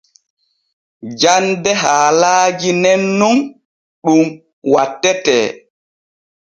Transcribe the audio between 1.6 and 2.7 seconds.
haalaaji